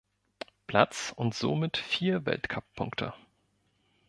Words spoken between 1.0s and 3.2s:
und somit vier Weltcup-Punkte.